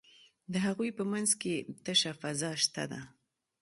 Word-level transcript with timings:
د 0.51 0.53
هغوی 0.65 0.89
په 0.97 1.03
منځ 1.11 1.29
کې 1.41 1.53
تشه 1.85 2.11
فضا 2.21 2.51
شته 2.63 2.83
ده. 2.91 3.01